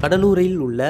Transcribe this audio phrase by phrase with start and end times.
[0.00, 0.80] கடலூரில் உள்ள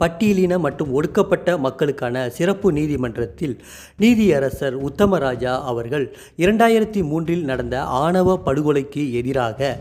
[0.00, 3.56] பட்டியலின மற்றும் ஒடுக்கப்பட்ட மக்களுக்கான சிறப்பு நீதிமன்றத்தில்
[4.00, 6.06] நீதியரசர் உத்தமராஜா அவர்கள்
[6.36, 9.78] இரண்டாயிரத்தி மூன்றில் நடந்த ஆணவ படுகொலைக்கு எதிராக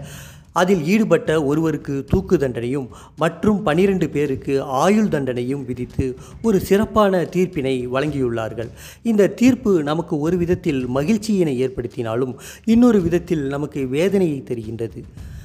[0.61, 6.07] அதில் ஈடுபட்ட ஒருவருக்கு தூக்கு தண்டனையும் மற்றும் பனிரெண்டு பேருக்கு ஆயுள் தண்டனையும் விதித்து
[6.41, 8.69] ஒரு சிறப்பான தீர்ப்பினை வழங்கியுள்ளார்கள்.
[9.03, 15.01] இந்த தீர்ப்பு நமக்கு ஒரு விதத்தில் மகிழ்ச்சியினை ஏற்படுத்தினாலும் இன்னொரு விதத்தில் நமக்கு வேதனையை தருகின்றது.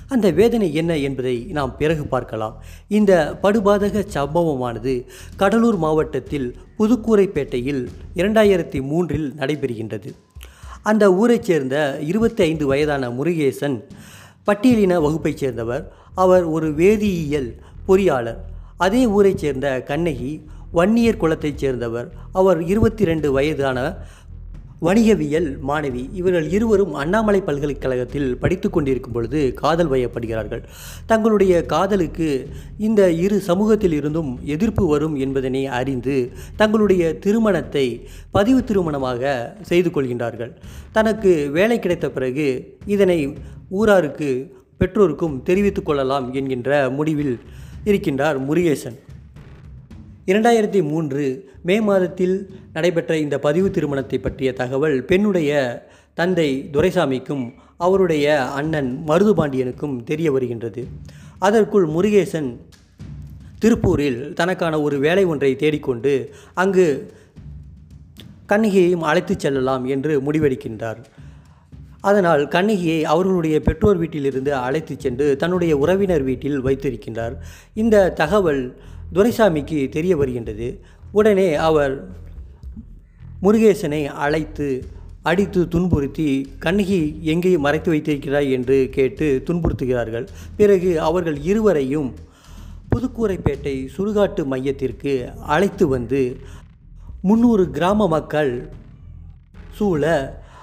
[0.08, 2.62] அந்த வேதனை என்ன என்பதை நாம் பிறகு பார்க்கலாம்.
[2.88, 10.12] இந்த படுபாதக சம்பவமானது கடலூர் மாவட்டத்தில் புதுக்கூரைப்பேட்டையில் இரண்டாயிரத்தி மூன்றில் நடைபெறுகின்றது.
[10.82, 13.84] அந்த ஊரைச் சேர்ந்த இருபத்தி ஐந்து வயதான முருகேசன்
[14.46, 15.92] பட்டியலின வகுப்பைச் சேர்ந்தவர்.
[16.14, 17.56] அவர் ஒரு வேதியியல்
[17.88, 18.38] பொறியாளர்.
[18.76, 22.12] அதே ஊரைச் சேர்ந்த கண்ணகி வன்னியர் குலத்தைச் சேர்ந்தவர்.
[22.32, 23.96] அவர் இருபத்தி ரெண்டு வயதான
[24.86, 26.02] வணிகவியல் மாணவி.
[26.18, 30.62] இவர்கள் இருவரும் அண்ணாமலை பல்கலைக்கழகத்தில் படித்து கொண்டிருக்கும் பொழுது காதல் வயப்படுகிறார்கள்.
[31.10, 32.28] தங்களுடைய காதலுக்கு
[32.88, 36.16] இந்த இரு சமூகத்தில் இருந்தும் எதிர்ப்பு வரும் என்பதனை அறிந்து
[36.60, 37.86] தங்களுடைய திருமணத்தை
[38.30, 39.32] பதிவு திருமணமாக
[39.70, 40.52] செய்து கொள்கின்றார்கள்.
[40.92, 42.48] தனக்கு வேலை கிடைத்த பிறகு
[42.96, 43.20] இதனை
[43.80, 44.30] ஊராருக்கு
[44.80, 47.36] பெற்றோருக்கும் தெரிவித்துக் கொள்ளலாம் என்கின்ற முடிவில்
[47.90, 48.98] இருக்கின்றார் முருகேசன்.
[50.28, 55.52] இரண்டாயிரத்தி மூன்று மே மாதத்தில் நடைபெற்ற இந்த பதிவு திருமணத்தை பற்றிய தகவல் பெண்ணுடைய
[56.14, 60.86] தந்தை துரைசாமிக்கும் அவருடைய அண்ணன் மருதுபாண்டியனுக்கும் தெரிய வருகின்றது.
[61.38, 62.56] அதற்குள் முருகேசன்
[63.58, 67.12] திருப்பூரில் தனக்கான ஒரு வேலை ஒன்றை தேடிக்கொண்டு அங்கு
[68.46, 71.00] கண்ணகியையும் அழைத்துச் செல்லலாம் என்று முடிவெடுக்கின்றார்.
[72.00, 77.36] அதனால் கண்ணகியை அவர்களுடைய பெற்றோர் வீட்டிலிருந்து அழைத்து சென்று தன்னுடைய உறவினர் வீட்டில் வைத்திருக்கின்றார்.
[77.74, 78.62] இந்த தகவல்
[79.12, 80.80] துரைசாமிக்கு தெரிய வருகின்றது.
[81.12, 81.94] உடனே அவர்
[83.42, 84.84] முருகேசனை அழைத்து
[85.22, 88.52] அடித்து துன்புறுத்தி கண்ணகி எங்கே மறைத்து வைத்திருக்கிறாய்?
[88.52, 90.26] என்று கேட்டு துன்புறுத்துகிறார்கள்.
[90.56, 92.14] பிறகு அவர்கள் இருவரையும்
[92.90, 96.36] புதுக்கூரைப்பேட்டை சுடுகாட்டு மையத்திற்கு அழைத்து வந்து
[97.22, 98.68] முன்னூறு கிராம மக்கள்
[99.74, 100.02] சூழ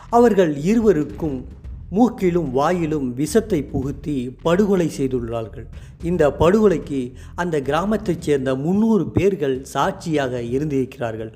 [0.10, 1.46] அவர்கள் இருவருக்கும்
[1.92, 5.66] மூக்கிலும் வாயிலும் விஷத்தை புகுத்தி படுகொலை செய்துள்ளார்கள்.
[6.04, 11.34] இந்த படுகொலைக்கு அந்த கிராமத்தைச் சேர்ந்த முன்னூறு பேர்கள் சாட்சியாக இருந்திருக்கிறார்கள்.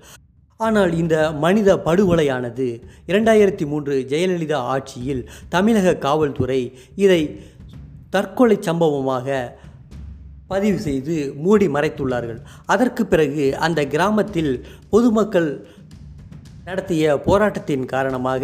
[0.57, 7.39] ஆனால் இந்த மனித படுகொலையானது இரண்டாயிரத்தி மூன்று ஜெயலலிதா ஆட்சியில் தமிழக காவல்துறை இதை
[8.09, 9.57] தற்கொலை சம்பவமாக
[10.47, 12.39] பதிவு செய்து மூடி மறைத்துள்ளார்கள்.
[12.65, 15.67] அதற்கு பிறகு அந்த கிராமத்தில் பொதுமக்கள்
[16.69, 18.43] நடத்திய போராட்டத்தின் காரணமாக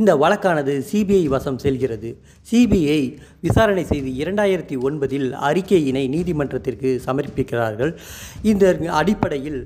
[0.00, 2.10] இந்த வழக்கானது சிபிஐ வசம் செல்கிறது.
[2.50, 3.00] சிபிஐ
[3.46, 7.92] விசாரணை செய்து இரண்டாயிரத்தி ஒன்பதில் அறிக்கையினை நீதிமன்றத்திற்கு சமர்ப்பிக்கிறார்கள்.
[8.50, 8.64] இந்த
[9.00, 9.60] அடிப்படையில்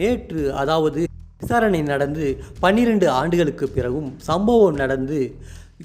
[0.00, 1.00] நேற்று அதாவது
[1.42, 2.26] விசாரணை நடந்து
[2.64, 5.20] பன்னிரண்டு ஆண்டுகளுக்கு பிறகும் சம்பவம் நடந்து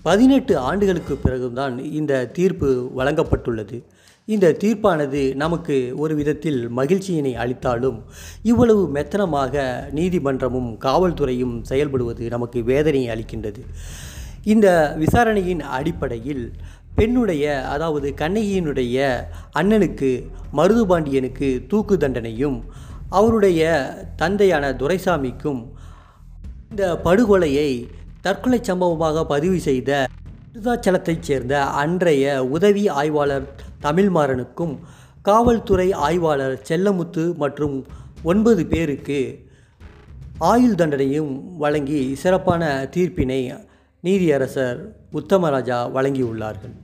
[0.07, 3.77] பதினெட்டு ஆண்டுகளுக்கு பிறகும்தான் இந்த தீர்ப்பு வழங்கப்பட்டுள்ளது.
[4.27, 7.99] இந்த தீர்ப்பானது நமக்கு ஒரு விதத்தில் மகிழ்ச்சியினை அளித்தாலும்
[8.41, 9.53] இவ்வளவு மெத்தனமாக
[9.93, 13.61] நீதிமன்றமும் காவல்துறையும் செயல்படுவது நமக்கு வேதனையை அளிக்கின்றது.
[14.43, 16.43] இந்த விசாரணையின் அடிப்படையில்
[16.95, 18.97] பெண்ணுடைய அதாவது கண்ணகியினுடைய
[19.53, 20.09] அண்ணனுக்கு
[20.53, 22.59] மருதுபாண்டியனுக்கு தூக்கு தண்டனையும்
[23.09, 23.61] அவருடைய
[24.15, 25.61] தந்தையான துரைசாமிக்கும்
[26.69, 27.69] இந்த படுகொலையை
[28.21, 29.91] தற்கொலை சம்பவமாக பதிவு செய்த
[30.57, 32.25] விருதாச்சலத்தைச் சேர்ந்த அன்றைய
[32.55, 33.43] உதவி ஆய்வாளர்
[33.83, 34.73] தமிழ்மாறனுக்கும்
[35.27, 37.75] காவல்துறை ஆய்வாளர் செல்லமுத்து மற்றும்
[38.23, 39.19] ஒன்பது பேருக்கு
[40.51, 41.31] ஆயுள் தண்டனையும்
[41.63, 43.39] வழங்கி சிறப்பான தீர்ப்பினை
[44.03, 44.81] நீதியரசர்
[45.19, 46.75] உத்தமராஜா வழங்கியுள்ளார்கள்.